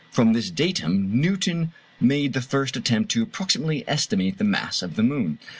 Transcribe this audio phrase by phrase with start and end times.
[0.09, 5.03] From this datum Newton made the first attempt to approximately estimate the mass of the
[5.03, 5.37] moon.